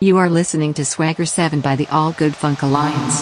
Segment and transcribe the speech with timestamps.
[0.00, 3.20] You are listening to Swagger 7 by the All Good Funk Alliance.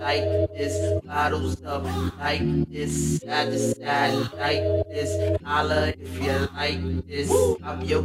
[0.00, 0.24] Like
[0.56, 1.84] this, bottles up
[2.18, 7.30] like this, side to side like this, holla if you like this.
[7.84, 8.02] Your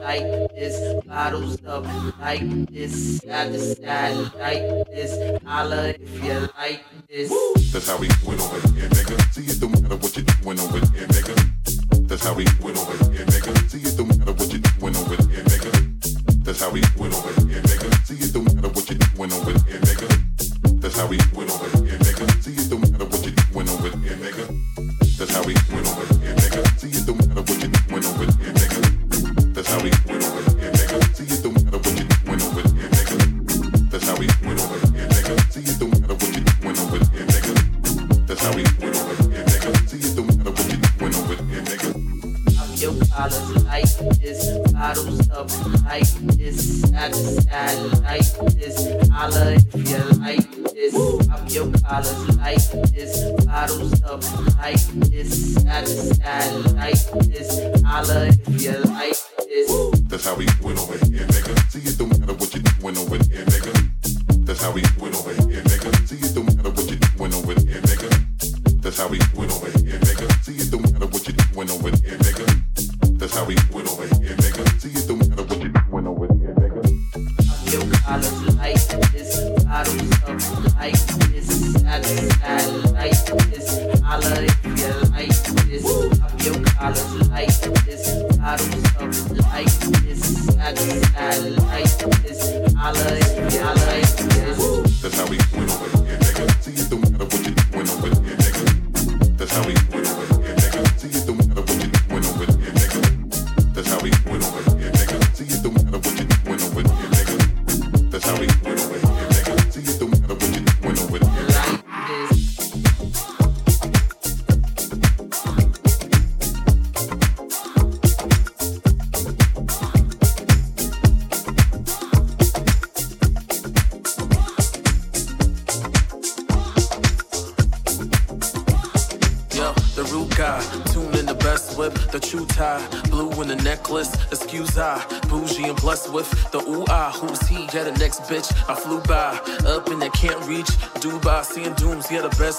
[0.00, 1.86] like this, bottles up
[2.20, 7.30] like this, side to side like this, holla if you like this.
[7.72, 9.34] That's how we went over here, nigga.
[9.34, 11.75] See it don't matter what you're doing over here, nigga.
[12.08, 13.68] That's how we went over it, nigga.
[13.68, 16.44] See, it don't matter what you do, doing over it, nigga.
[16.44, 17.45] That's how we went over it.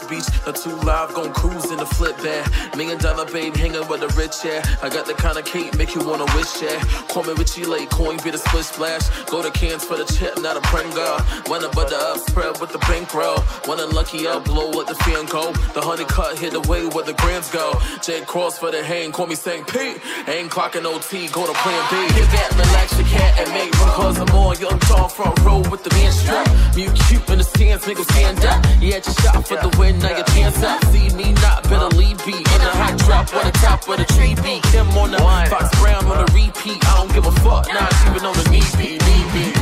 [0.06, 2.46] Beach the two live, gon' cruise in the flip bag.
[2.78, 4.62] Million dollar babe hanging with the rich yeah.
[4.84, 6.80] I got the kind of cake make you wanna wish yeah.
[7.09, 9.09] Call me Richie Lake, coin be the split splash.
[9.25, 11.19] Go to cans for the chip, not a Pringle.
[11.47, 13.40] When I butter up, spread with the bankroll.
[13.66, 15.52] When I'm lucky, I blow with the fan go.
[15.74, 17.74] The honey cut hit away where the grams go.
[18.02, 19.66] Jay Cross for the hang, call me St.
[19.68, 20.00] Pete.
[20.28, 21.96] Ain't clocking OT, go to plan B.
[22.14, 25.84] Hit that relax cat and make room cause I'm all young tall front row with
[25.84, 26.47] the man strap.
[26.75, 28.63] Mute cute in the stands, make stand up.
[28.81, 30.84] Yeah, just shot for the win, now your chance up.
[30.91, 34.06] See me not, better leave be in a hot drop on the top of the
[34.13, 34.66] tree beat.
[34.67, 35.19] Him on the
[35.50, 36.79] Fox Brown on the repeat.
[36.88, 39.56] I don't give a fuck, not even on the knee beat, knee beat.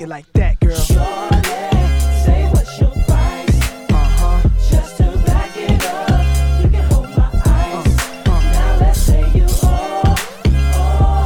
[0.00, 0.74] It like that, girl.
[0.74, 3.60] Say what's your price?
[3.90, 4.48] Uh-huh.
[4.70, 7.96] Just to back it up, you can hold my eyes.
[8.26, 10.14] Now let's say you owe.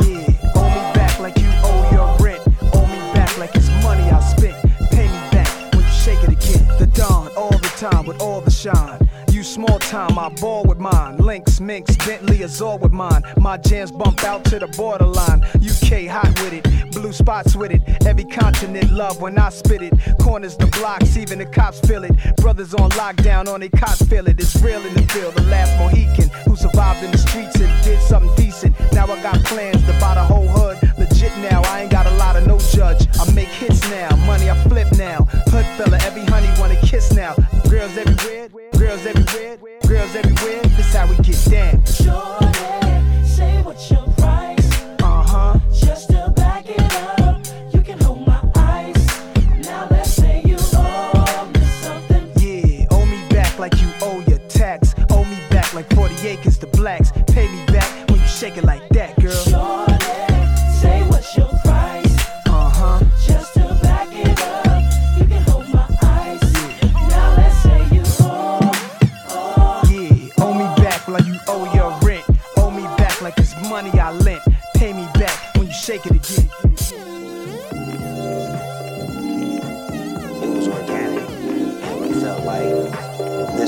[0.02, 2.42] Yeah, owe me back like you owe your rent.
[2.72, 4.56] Owe me back like it's money I spent.
[4.90, 6.66] Pay me back when you shake it again.
[6.78, 9.08] The dawn, all the time with all the shine.
[9.30, 11.18] You small time, I ball with mine.
[11.44, 13.22] Lynx, Minx, Bentley, Azor with mine.
[13.38, 15.42] My jams bump out to the borderline.
[15.56, 17.82] UK hot with it, blue spots with it.
[18.06, 19.92] Every continent love when I spit it.
[20.20, 22.12] Corners the blocks, even the cops feel it.
[22.36, 24.40] Brothers on lockdown, on they cops feel it.
[24.40, 25.34] It's real in the field.
[25.34, 28.74] The last Mohican who survived in the streets and did something decent.
[28.92, 30.78] Now I got plans to buy the whole hood.
[30.96, 33.06] Legit now, I ain't got a lot of no judge.
[33.20, 35.24] I make hits now, money I flip now.
[35.52, 37.34] Hood fella, every honey wanna kiss now.
[37.68, 38.48] Girls everywhere,
[38.78, 40.63] girls everywhere, girls everywhere.
[41.04, 42.83] How we get down.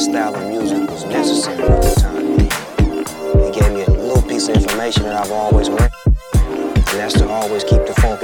[0.06, 2.38] Style of music was necessary at the time.
[3.42, 5.90] It gave me a little piece of information that I've always wanted,
[6.36, 8.15] and that's to always keep the funk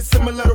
[0.00, 0.47] similar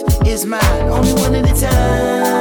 [0.00, 0.62] yours is mine.
[0.88, 2.34] Only one at a time.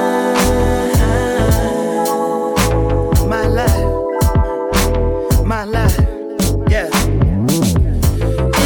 [3.29, 5.99] My life, my life,
[6.69, 6.89] yeah.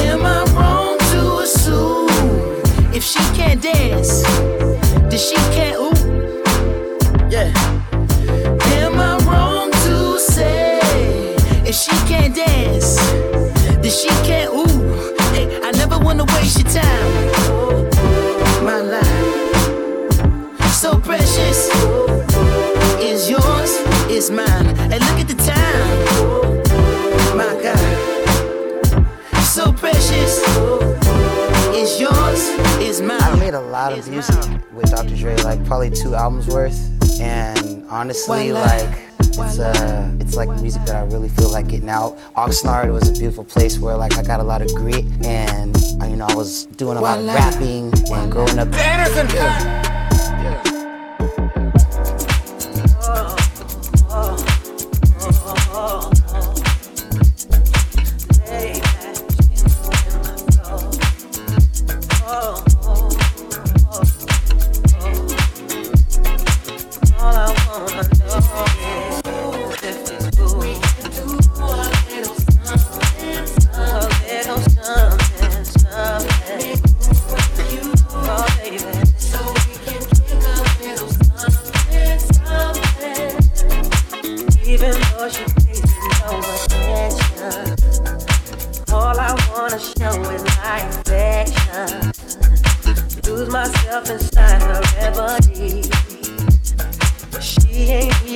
[0.03, 2.09] Am I wrong to assume
[2.93, 4.23] if she can't dance,
[5.09, 5.93] then she can't ooh?
[7.29, 7.51] Yeah.
[8.77, 10.79] Am I wrong to say
[11.65, 12.95] if she can't dance,
[13.81, 15.13] then she can't ooh?
[15.33, 17.36] Hey, I never wanna waste your time.
[33.99, 34.35] of music
[34.73, 35.15] with Dr.
[35.15, 36.77] Dre, like probably two albums worth.
[37.19, 38.89] And honestly, like
[39.19, 42.17] it's uh, it's like music that I really feel like getting out.
[42.35, 46.05] Oxnard was a beautiful place where like I got a lot of grit, and uh,
[46.05, 48.71] you know I was doing a lot of rapping and growing up.
[48.73, 49.86] Anderson.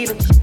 [0.02, 0.41] Even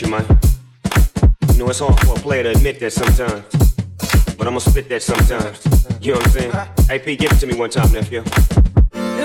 [0.00, 0.24] you, man.
[1.52, 3.44] You know, it's hard for a player to admit that sometimes.
[4.36, 5.64] But I'ma spit that sometimes.
[6.00, 6.52] You know what I'm saying?
[6.90, 8.22] AP, give it to me one time, nephew.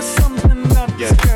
[0.02, 0.66] Something
[1.00, 1.35] yeah.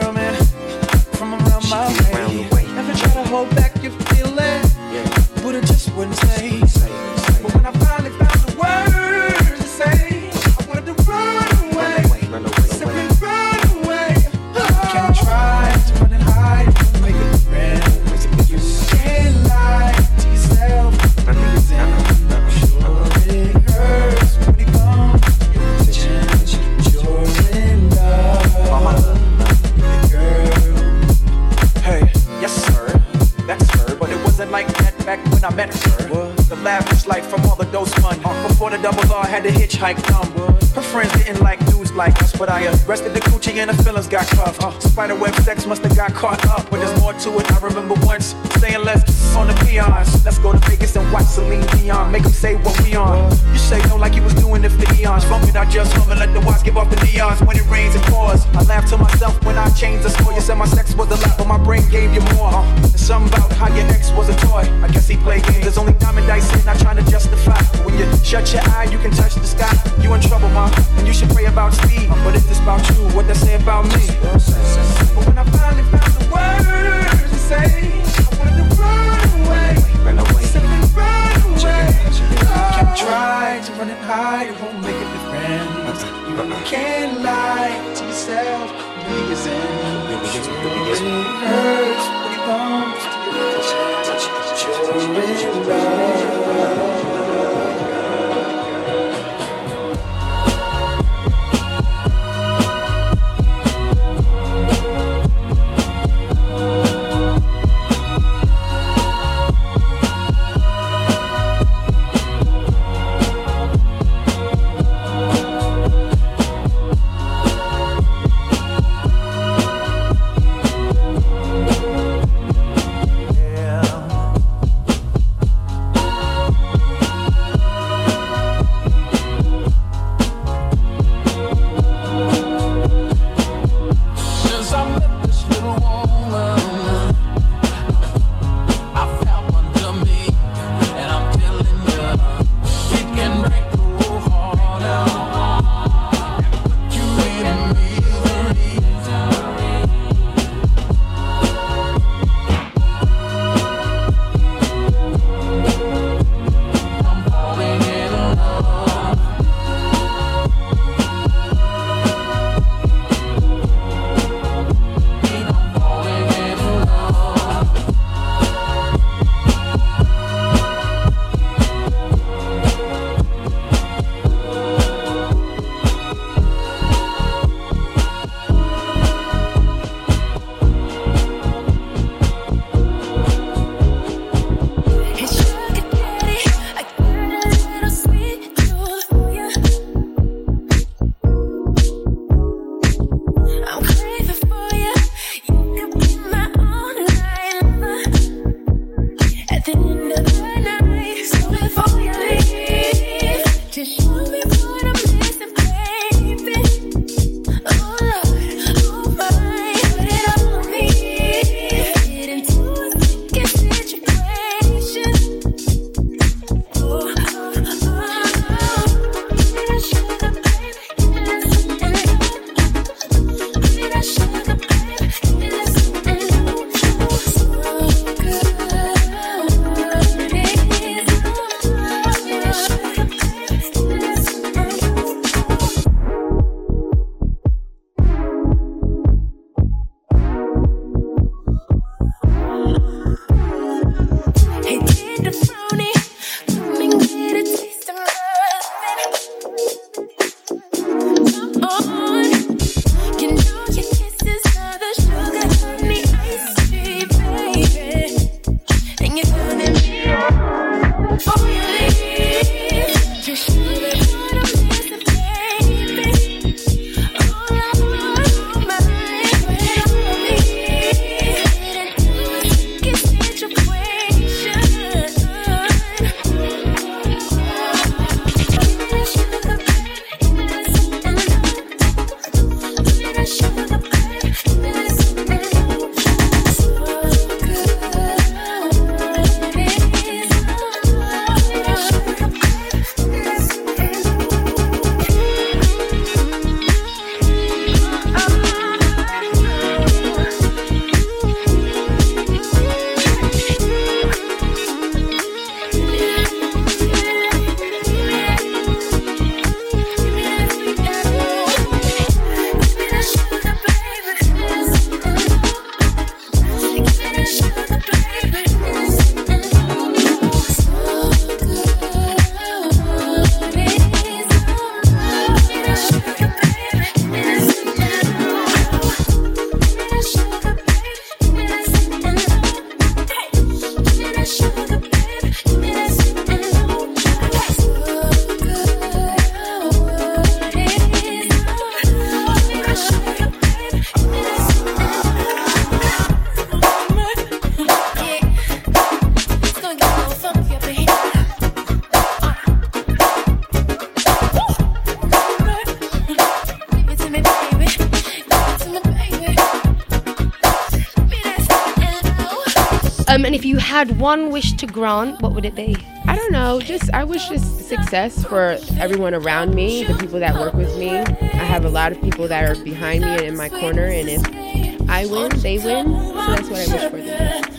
[363.99, 365.75] One wish to grant, what would it be?
[366.05, 366.59] I don't know.
[366.59, 370.89] Just I wish just success for everyone around me, the people that work with me.
[370.89, 374.09] I have a lot of people that are behind me and in my corner, and
[374.09, 375.85] if I win, they win.
[375.87, 377.49] So that's what I wish for them.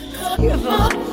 [0.64, 1.09] Bad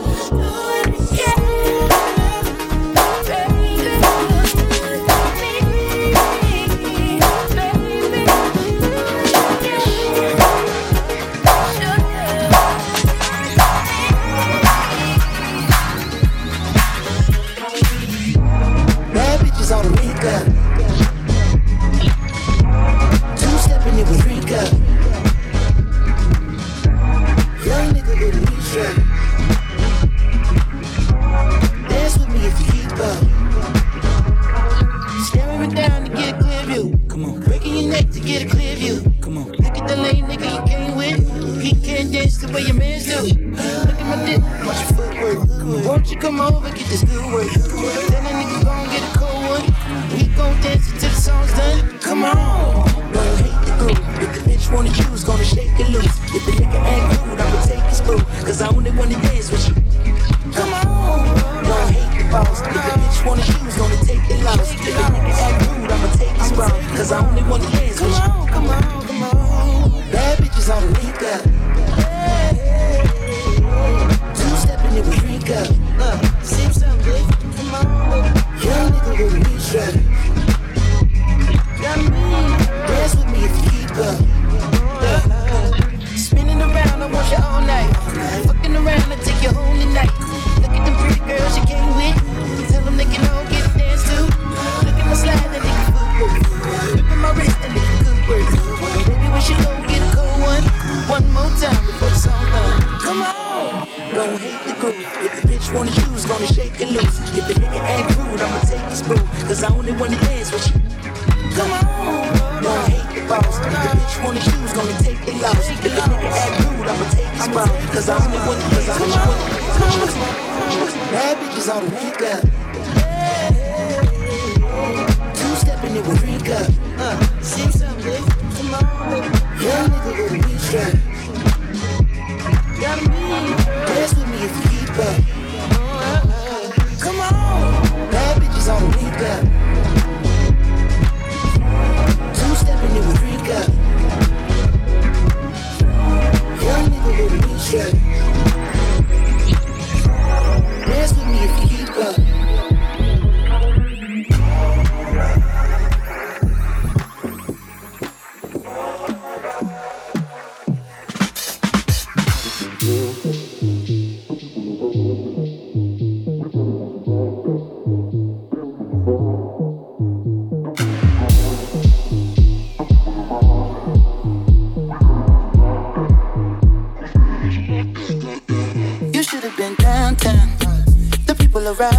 [56.33, 56.45] it loose.
[56.47, 56.66] If the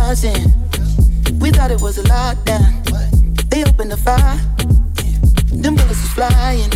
[0.08, 0.50] rising.
[1.38, 2.72] We thought it was a lockdown.
[3.50, 4.38] They opened the fire.
[5.62, 6.70] Them bullets was flying.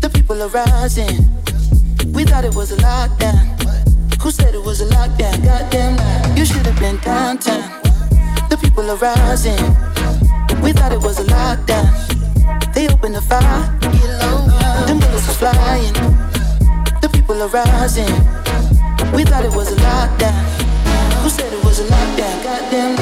[0.00, 1.28] The people are rising.
[2.14, 3.44] We thought it was a lockdown.
[4.22, 5.44] Who said it was a lockdown?
[5.44, 6.34] Goddamn lie.
[6.34, 7.68] You should have been downtown.
[8.48, 9.62] The people are rising.
[10.62, 11.88] We thought it was a lockdown.
[12.72, 13.62] They opened the fire.
[14.86, 15.92] Them bullets was flying.
[17.02, 18.14] The people are rising.
[19.12, 20.71] We thought it was a lockdown.
[21.22, 22.42] Who said it was a lockdown?
[22.42, 22.96] Goddamn.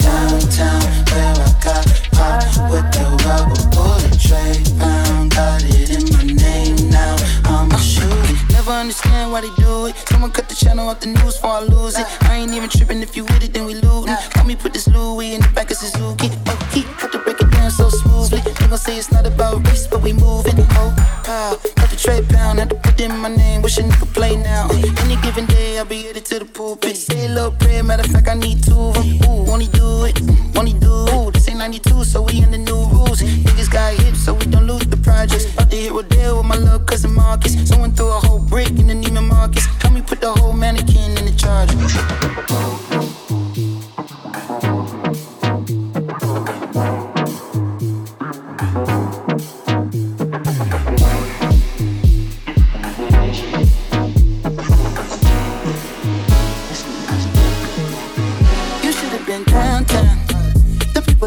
[0.00, 1.84] Downtown, where I got
[2.16, 4.56] popped with the rubber bullet tray.
[4.80, 7.16] Found, got it in my name now.
[7.44, 8.52] I'm a shooter.
[8.52, 9.96] Never understand why they do it.
[10.08, 12.06] Someone cut the channel off the news before I lose it.
[12.22, 14.16] I ain't even tripping if you with it, then we lootin'.
[14.36, 16.28] Let me put this Louis in the back of Suzuki.
[16.72, 18.40] He got to break it down so smoothly.
[18.40, 20.56] They gon' say it's not about race, but we moving.
[20.80, 20.94] Oh,
[21.24, 21.79] pow.
[22.00, 23.60] Tray pound, had to put in my name.
[23.60, 24.70] Wish a nigga play now.
[25.04, 26.96] Any given day, I'll be headed to the pulpit.
[26.96, 29.20] Say a little prayer, matter of fact, I need two of them.
[29.28, 30.16] Ooh, he do it?
[30.18, 31.34] He do it?
[31.34, 33.20] This ain't 92, so we in the new rules.
[33.20, 35.52] Niggas got hips, so we don't lose the projects.
[35.52, 37.52] About to hit Rodeo with my little cousin Marcus.
[37.68, 39.66] Someone threw a whole brick in the Neiman Marcus.
[39.82, 41.76] Help me put the whole mannequin in the charger.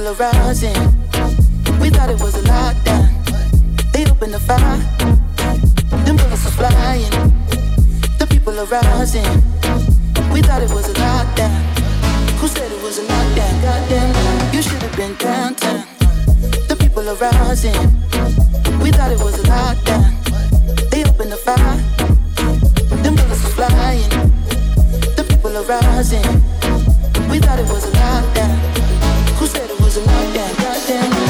[0.04, 0.76] Are rising.
[1.80, 3.08] We thought it was a lockdown.
[3.93, 4.78] They opened the fire.
[6.04, 7.10] Them bullets are flying.
[8.20, 9.24] The people are are rising.
[10.34, 11.56] We thought it was a lockdown.
[12.39, 13.62] Who said it was a lockdown?
[13.62, 15.86] Goddamn, you should have been downtown.
[16.68, 17.80] The people are rising.
[18.84, 20.12] We thought it was a lockdown.
[20.91, 21.78] They opened the fire.
[23.04, 24.10] Them bullets were flying.
[25.16, 26.28] The people are rising.
[27.30, 28.62] We thought it was a lockdown.
[29.95, 30.55] A lockdown?
[30.57, 31.22] Goddamn,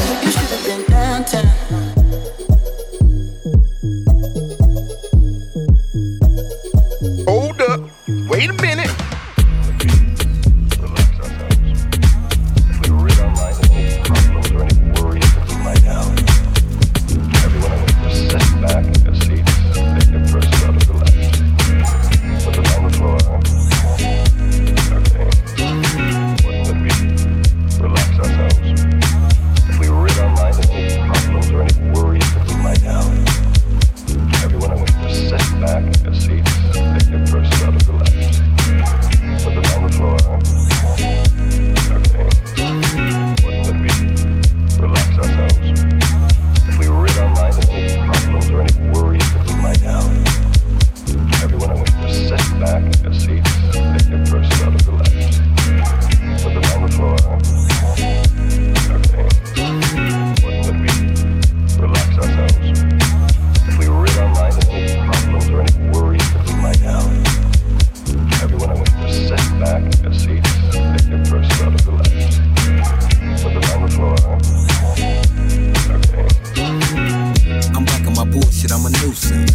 [78.74, 79.54] I'm a nuisance.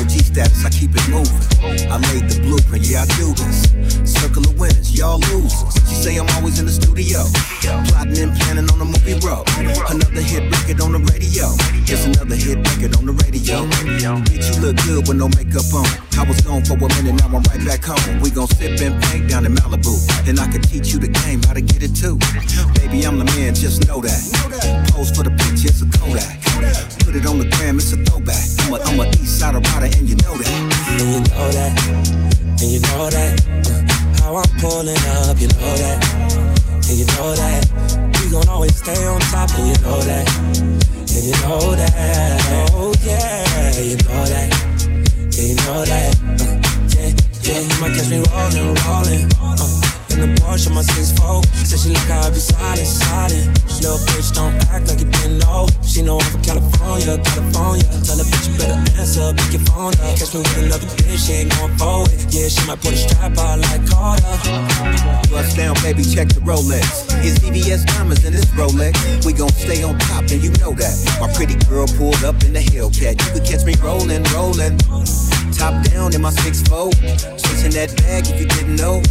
[0.00, 1.36] OG status, I keep it moving.
[1.92, 3.68] I made the blueprint, yeah, I do this.
[4.08, 5.76] Circle of winners, y'all losers.
[5.84, 7.28] She say I'm always in the studio.
[7.60, 9.44] Plotting and planning on a movie road.
[9.92, 11.52] Another hit record on the radio.
[11.84, 13.68] Just another hit record on the radio.
[14.32, 15.84] Bitch, you look good with no makeup on.
[16.16, 18.24] I was gone for a minute, now I'm right back home.
[18.24, 19.92] We gon' sip and paint down in Malibu.
[20.24, 22.16] Then I can teach you the game, how to get it too.
[22.80, 24.24] Baby, I'm the man, just know that.
[24.88, 26.93] Pose for the picture, it's a Kodak.
[27.14, 28.42] Put it on the gram, it's a throwback.
[28.66, 30.50] I'm a, I'm a east side rider, and you know that.
[30.50, 31.70] And you know that,
[32.58, 33.38] and you know that.
[33.70, 36.02] uh, how I'm pulling up, you know that,
[36.74, 37.70] and you know that.
[38.18, 42.70] We gon' always stay on top, and you know that, and you know that.
[42.74, 44.50] Oh yeah, you know that,
[45.38, 46.18] yeah, you know that.
[46.18, 46.58] uh,
[46.98, 47.14] yeah,
[47.46, 49.30] yeah, you might catch me rolling, rolling.
[49.38, 49.83] Uh,
[50.14, 53.46] in the Porsche, my six 6'4 Said she like I be sliding, sliding
[53.82, 58.18] Little bitch, don't act like you didn't know She know I'm from California, California Tell
[58.18, 61.44] her bitch you better answer, pick your phone up Catch me with another bitch, she
[61.44, 64.34] ain't going forward Yeah, she might put a strap on like Carter
[65.30, 67.10] Bust down, baby, check the Rolex.
[67.24, 69.24] It's VVS diamonds in this Rolex.
[69.24, 70.94] We gon' stay on top, and you know that.
[71.20, 73.18] My pretty girl pulled up in the Hellcat.
[73.18, 74.78] You could catch me rolling, rolling.
[75.52, 76.92] Top down in my six 6'4.
[77.42, 79.02] Chasing that bag if you didn't know.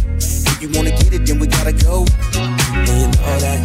[0.64, 2.06] You wanna get it, then we gotta go.
[2.40, 3.60] And you know that,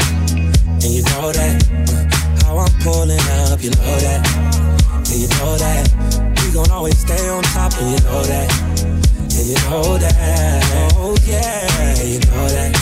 [0.84, 1.56] and you know that
[1.88, 4.20] uh, How I'm pulling up, you know that.
[5.08, 5.88] And you know that
[6.44, 8.52] We gon' always stay on top, and you know that.
[8.84, 12.76] And you know that Oh yeah, you know that.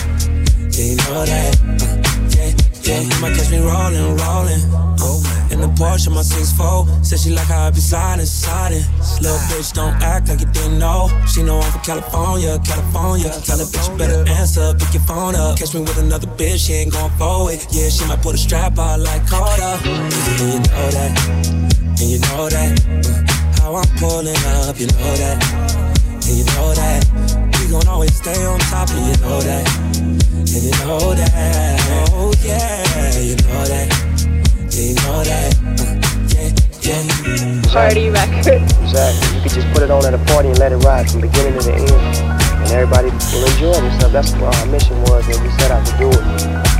[0.74, 1.86] Yeah, you know that uh,
[2.34, 2.58] Yeah,
[2.90, 4.66] yeah You might catch me rolling, rolling.
[4.98, 5.17] Uh,
[5.58, 8.86] in the Porsche, my 6'4 Said she like how I be sliding, sliding.
[9.22, 11.10] Little bitch, don't act like you didn't know.
[11.28, 13.30] She know I'm from California, California.
[13.46, 15.58] Tell her bitch you better answer, pick your phone up.
[15.58, 18.78] Catch me with another bitch, she ain't gon' forward Yeah, she might put a strap
[18.78, 19.74] out like Carter.
[19.84, 21.12] And you know that,
[22.00, 22.72] and you know that.
[23.60, 25.38] How I'm pulling up, you know that.
[26.28, 27.02] And you know that.
[27.60, 29.66] We gon' always stay on top, and you know that.
[29.98, 34.07] And you know that, oh yeah, you know that
[34.78, 34.94] Party
[38.14, 38.62] record.
[38.86, 39.26] Exactly.
[39.34, 41.58] You could just put it on at a party and let it ride from beginning
[41.58, 41.90] to the end.
[42.62, 44.14] And everybody will enjoy themselves.
[44.14, 46.22] That's what our mission was when we set out to do it.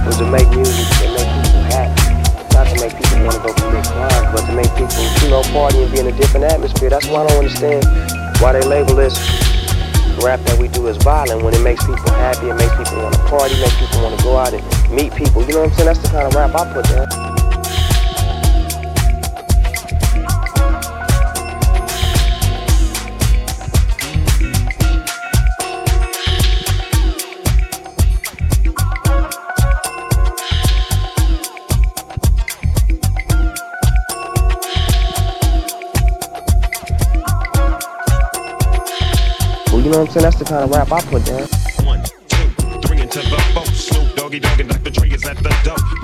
[0.06, 2.22] Was to make music and make people happy.
[2.54, 5.42] Not to make people want to go commit crimes, but to make people, you know,
[5.50, 6.94] party and be in a different atmosphere.
[6.94, 7.82] That's why I don't understand
[8.38, 9.18] why they label this
[10.22, 13.18] rap that we do as violent when it makes people happy, it makes people want
[13.18, 14.62] to party, makes people want to go out and
[14.94, 15.42] meet people.
[15.50, 15.90] You know what I'm saying?
[15.90, 17.37] That's the kind of rap I put down.
[39.98, 40.24] Know what I'm saying?
[40.26, 41.48] That's the kind of rap I put down.
[42.86, 44.92] Three into the boat, Snoop Doggy Dogg and Dr.
[44.92, 45.50] Dre is at the.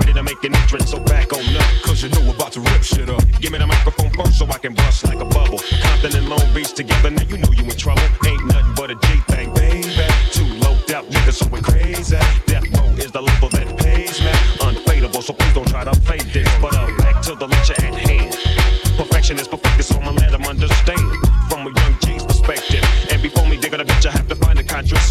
[0.00, 1.62] Ready to make an entrance, so back on up.
[1.84, 3.22] Cause you know we're about to rip shit up.
[3.38, 5.60] Give me the microphone first so I can bust like a bubble.
[5.80, 8.02] Compton and Long Beach together, now you know you in trouble.
[8.26, 9.86] Ain't nothing but a G thing, baby.
[10.32, 12.18] Two low niggas, so we crazy.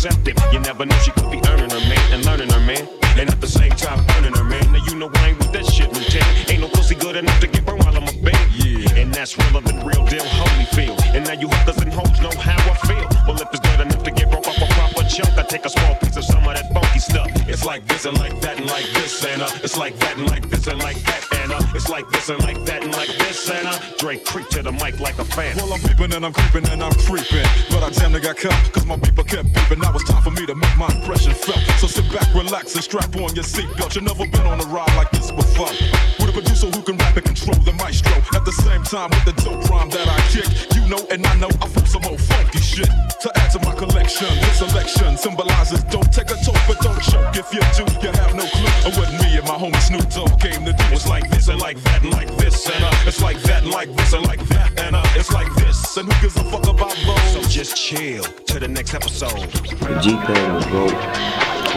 [0.04, 2.90] You never know she could be earning her man and learning her man.
[3.16, 4.74] And at the same time, earning her man.
[4.74, 6.52] Now you know I ain't with that shit, Lieutenant.
[6.52, 8.36] Ain't no pussy good enough to get burned while I'm a bed.
[8.52, 9.00] Yeah.
[9.00, 11.00] And that's realer than real deal Holyfield.
[11.16, 13.08] And now you hookers and hoes know how I feel.
[13.26, 15.70] Well, if it's good enough to get broke off a proper chunk, I take a
[15.70, 17.32] small piece of some of that funky stuff.
[17.48, 20.30] It's like this and like that and like this and uh, it's like that and
[20.30, 23.50] like this and like that and it's like this and like that and like this
[23.50, 25.56] and uh, Dre creep to the mic like a fan.
[25.58, 27.46] Well, I'm peeping and I'm creeping and I'm creeping.
[27.70, 29.82] But I damn near got caught, cause my people kept beeping.
[29.82, 31.60] Now it's time for me to make my impression felt.
[31.80, 33.96] So sit back, relax, and strap on your seatbelt.
[33.96, 35.72] You've never been on a ride like this before.
[36.20, 38.16] With a producer who can rap and control the maestro.
[38.34, 40.48] At the same time, with the dope rhyme that I kick.
[40.76, 42.90] You know, and I know I flip some old funky shit.
[43.22, 47.36] To add to my collection, this selection symbolizes don't take a toke, but don't choke.
[47.36, 50.40] If you do, you have no clue of what me and my homie Snoop Dogg
[50.40, 50.86] came to do.
[50.92, 53.72] It's like this and like that and like this and uh, it's like that and
[53.72, 55.98] like this and like that and uh, it's like this.
[55.98, 57.34] And who gives a fuck about those?
[57.34, 59.40] So just chill to the next episode.
[59.40, 60.92] The G thing was broke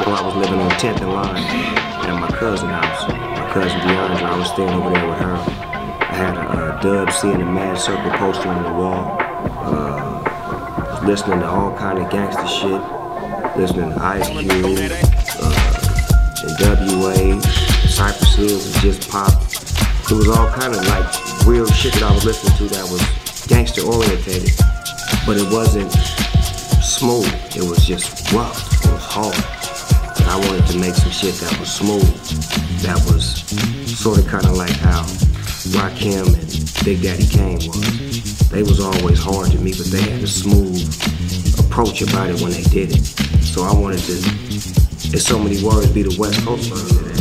[0.07, 3.09] when I was living on 10th and Line at my cousin's house.
[3.09, 5.35] My cousin DeAndre, I was staying over there with her.
[5.35, 9.17] I had a, uh Dub and the Maad Circle poster on the wall.
[9.21, 12.83] Uh, listening to all kind of gangster shit.
[13.57, 15.16] Listening to Ice Cube,
[16.47, 17.43] uh, NWA,
[17.89, 19.33] Cypress Hills, and Just Pop.
[20.11, 23.03] It was all kind of like real shit that I was listening to that was
[23.47, 24.53] gangster orientated.
[25.27, 25.91] But it wasn't
[26.83, 27.27] smooth.
[27.57, 28.73] It was just rough.
[28.85, 29.35] It was hard.
[30.21, 32.07] And I wanted to make some shit that was smooth.
[32.83, 33.43] That was
[33.99, 35.03] sort of kind of like how
[35.75, 38.49] Rakim and Big Daddy Kane was.
[38.51, 40.79] They was always hard to me, but they had a smooth
[41.59, 43.05] approach about it when they did it.
[43.43, 47.16] So I wanted to, in so many words, be the West Coast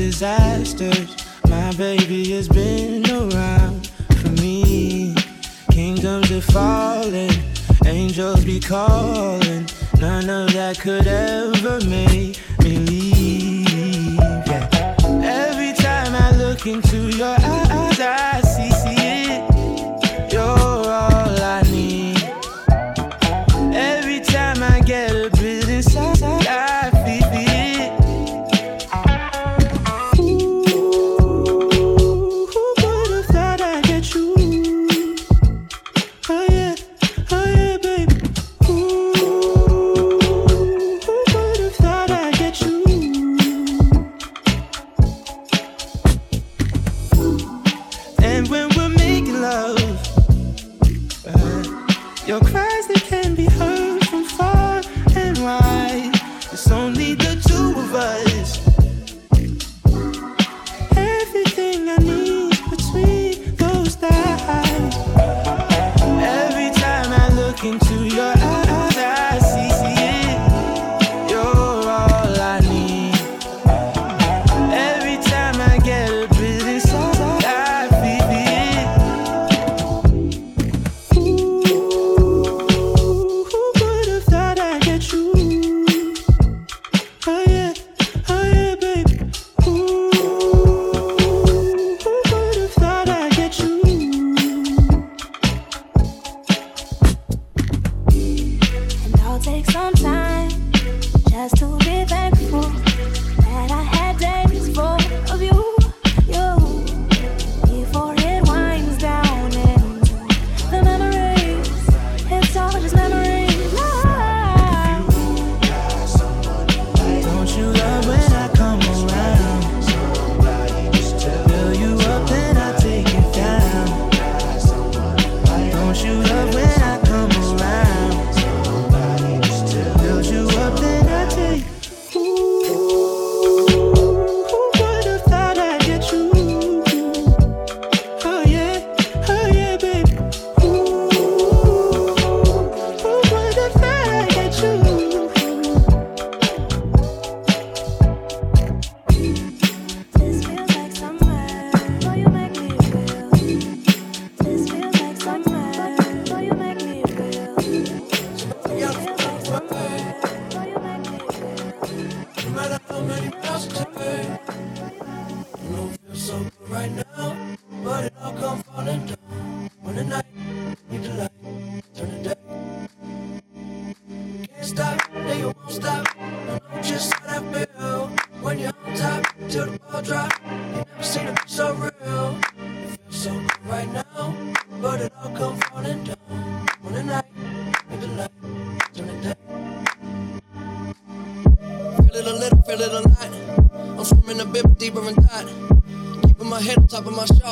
[0.00, 1.14] disasters,
[1.50, 2.69] my baby has been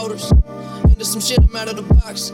[0.08, 0.32] shoulders.
[0.84, 2.32] Into some shit, I'm out of the box.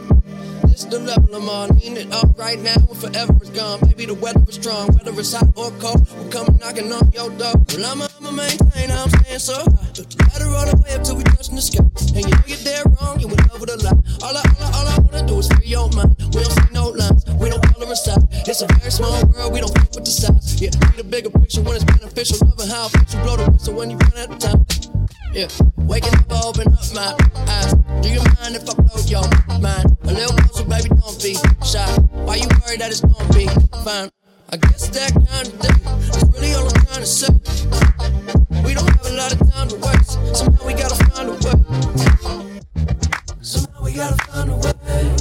[0.67, 1.75] This the level I'm on.
[1.77, 3.79] Need it up right now and forever is gone.
[3.87, 4.87] Baby, the weather is strong.
[4.93, 7.53] Whether it's hot or cold, we're coming knocking on your door.
[7.55, 9.91] Well, I'ma, I'ma maintain, I'm staying so high.
[9.95, 11.83] The ladder all the way up till we touching the sky.
[12.15, 13.99] And you know you're dead wrong, you in love with a lie.
[14.23, 16.15] All I, all I, all I wanna do is free your mind.
[16.31, 18.23] We don't see no lines, we don't color inside.
[18.47, 20.59] It's a very small world, we don't fuck with the size.
[20.61, 22.39] Yeah, see the bigger picture when it's beneficial.
[22.47, 25.04] Loving how makes you blow the whistle when you run out of time.
[25.35, 27.13] Yeah, waking up, open up my
[27.49, 27.73] eyes.
[28.01, 29.27] Do you mind if I blow your
[29.59, 29.97] mind?
[30.03, 31.91] A little closer, baby, don't be shy.
[32.23, 33.45] Why you worried that it's gonna be
[33.83, 34.09] fine?
[34.53, 35.75] I guess that kind of thing
[36.07, 37.27] is really all I'm trying to say.
[38.63, 40.15] We don't have a lot of time to waste.
[40.37, 41.55] Somehow we gotta find a way.
[43.41, 45.15] Somehow we gotta find a way.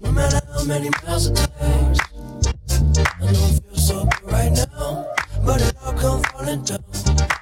[0.00, 2.00] No matter how many miles it takes.
[3.20, 5.04] I know it feels so good right now,
[5.44, 7.13] but it all come falling down.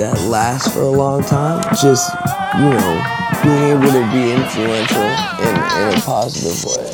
[0.00, 1.62] that lasts for a long time.
[1.76, 2.10] Just
[2.56, 3.04] you know,
[3.42, 5.02] being able to be influential
[5.44, 6.86] in, in a positive way.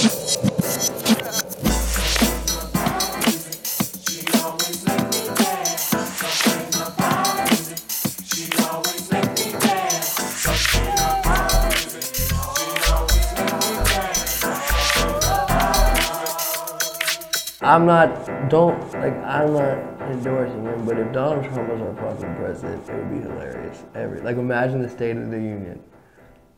[17.62, 22.36] I'm not, don't, like, I'm not endorsing him, but if Donald Trump was our fucking
[22.36, 23.82] president, it would be hilarious.
[23.94, 25.82] Every, like, imagine the State of the Union.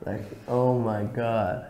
[0.05, 1.67] Like, oh my god.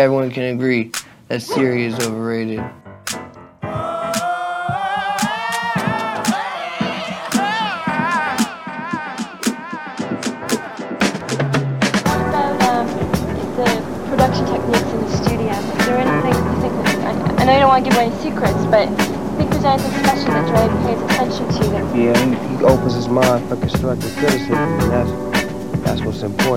[0.00, 0.90] everyone can agree.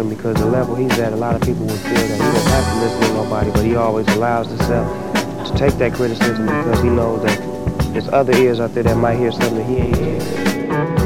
[0.09, 2.73] because the level he's at, a lot of people would feel that he doesn't have
[2.73, 4.87] to listen to nobody, but he always allows himself
[5.47, 7.39] to take that criticism because he knows that
[7.93, 11.02] there's other ears out there that might hear something he ain't hearing.